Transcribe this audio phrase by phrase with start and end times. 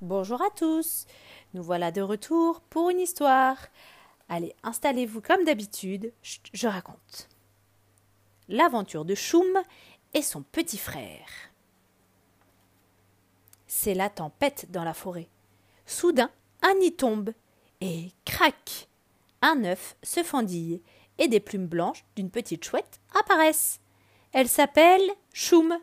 [0.00, 1.06] Bonjour à tous.
[1.54, 3.58] Nous voilà de retour pour une histoire.
[4.28, 7.28] Allez, installez-vous comme d'habitude, je raconte.
[8.48, 9.60] L'aventure de Choum
[10.14, 11.26] et son petit frère.
[13.66, 15.28] C'est la tempête dans la forêt.
[15.84, 16.30] Soudain,
[16.62, 17.32] un nid tombe
[17.80, 18.88] et crac
[19.42, 20.80] Un œuf se fendille
[21.18, 23.80] et des plumes blanches d'une petite chouette apparaissent.
[24.30, 25.76] Elle s'appelle Choum.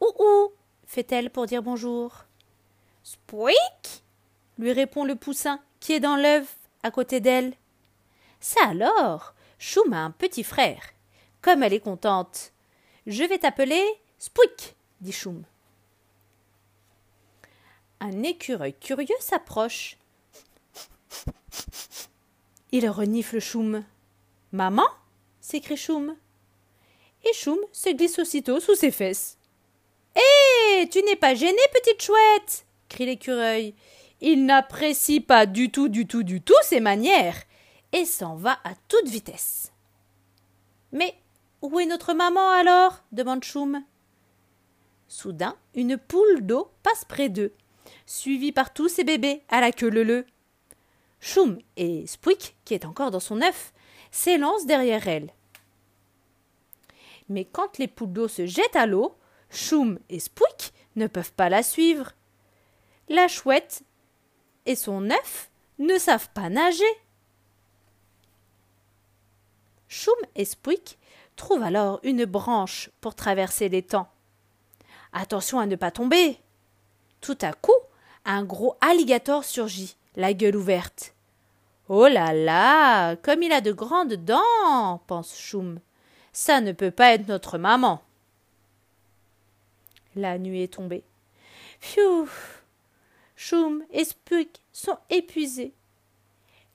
[0.00, 0.48] Ouh
[0.84, 2.24] fait-elle pour dire bonjour.
[3.02, 4.02] Spouic
[4.58, 7.54] lui répond le poussin qui est dans l'œuf à côté d'elle.
[8.40, 9.34] Ça alors?
[9.58, 10.82] Choum a un petit frère.
[11.42, 12.52] Comme elle est contente.
[13.06, 13.82] Je vais t'appeler
[14.18, 15.44] Spouic, dit Choum.
[18.00, 19.96] Un écureuil curieux s'approche.
[22.72, 23.84] Il renifle Choum.
[24.52, 24.86] Maman?
[25.40, 26.16] s'écrie Choum.
[27.24, 29.38] Et Choum se glisse aussitôt sous ses fesses.
[30.14, 32.64] Hé Tu n'es pas gênée, petite chouette?
[32.90, 33.74] Crie l'écureuil.
[34.20, 37.36] Il n'apprécie pas du tout, du tout, du tout ses manières
[37.92, 39.72] et s'en va à toute vitesse.
[40.92, 41.14] Mais
[41.62, 43.02] où est notre maman alors?
[43.12, 43.82] demande Choum.
[45.08, 47.54] Soudain, une poule d'eau passe près d'eux,
[48.06, 50.26] suivie par tous ses bébés à la queue leu-leu.
[51.20, 53.72] Choum et Spouik, qui est encore dans son œuf,
[54.10, 55.32] s'élancent derrière elle.
[57.28, 59.16] Mais quand les poules d'eau se jettent à l'eau,
[59.50, 62.12] Choum et Spouik ne peuvent pas la suivre.
[63.10, 63.82] La chouette
[64.66, 66.84] et son œuf ne savent pas nager.
[69.88, 70.96] Choum et Spouik
[71.34, 74.08] trouvent alors une branche pour traverser l'étang.
[75.12, 76.38] Attention à ne pas tomber.
[77.20, 77.72] Tout à coup,
[78.24, 81.12] un gros alligator surgit, la gueule ouverte.
[81.88, 85.80] Oh là là, comme il a de grandes dents, pense Choum.
[86.32, 88.04] Ça ne peut pas être notre maman.
[90.14, 91.02] La nuit est tombée.
[91.80, 92.28] Pfiou
[93.42, 95.72] Choum et Spuk sont épuisés.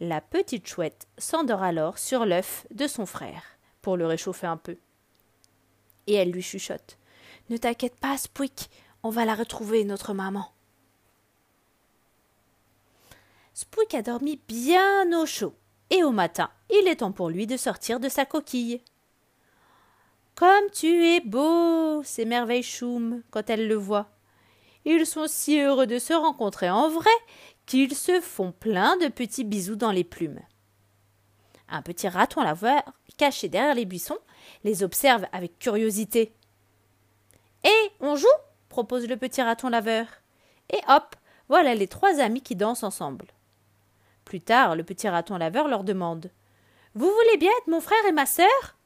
[0.00, 3.42] La petite chouette s'endort alors sur l'œuf de son frère
[3.82, 4.78] pour le réchauffer un peu.
[6.06, 6.96] Et elle lui chuchote.
[7.50, 8.70] Ne t'inquiète pas, Spouik,
[9.02, 10.52] on va la retrouver, notre maman.
[13.52, 15.54] Spouik a dormi bien au chaud,
[15.90, 18.80] et au matin, il est temps pour lui de sortir de sa coquille.
[20.34, 24.13] Comme tu es beau s'émerveille Choum quand elle le voit.
[24.84, 27.10] Ils sont si heureux de se rencontrer en vrai
[27.66, 30.40] qu'ils se font plein de petits bisous dans les plumes.
[31.68, 32.82] Un petit raton laveur,
[33.16, 34.18] caché derrière les buissons,
[34.64, 36.32] les observe avec curiosité.
[37.64, 38.26] Eh, on joue
[38.68, 40.06] propose le petit raton laveur.
[40.70, 41.14] Et hop,
[41.48, 43.26] voilà les trois amis qui dansent ensemble.
[44.24, 46.30] Plus tard, le petit raton laveur leur demande
[46.94, 48.76] Vous voulez bien être mon frère et ma sœur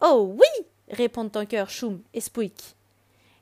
[0.00, 2.76] Oh oui répondent en chœur Choum et Spouik.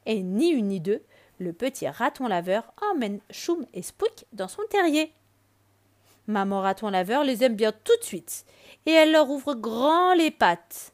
[0.05, 1.03] Et ni une ni deux,
[1.39, 5.13] le petit raton laveur emmène Choum et Spouik dans son terrier.
[6.27, 8.45] Maman raton laveur les aime bien tout de suite,
[8.87, 10.93] et elle leur ouvre grand les pattes.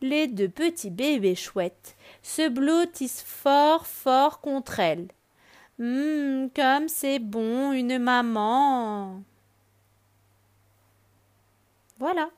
[0.00, 5.08] Les deux petits bébés chouettes se blottissent fort fort contre elle.
[5.78, 9.22] Hum, comme c'est bon, une maman.
[11.98, 12.30] Voilà.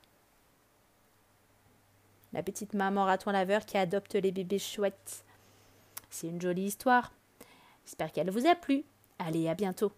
[2.33, 5.25] La petite maman raton laveur qui adopte les bébés chouettes.
[6.11, 7.13] C'est une jolie histoire.
[7.89, 8.85] J'espère qu'elle vous a plu.
[9.19, 9.93] Allez, à bientôt.